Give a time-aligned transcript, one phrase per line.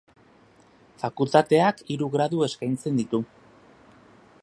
[1.03, 3.25] Fakultateak hiru gradu eskaintzen ditu.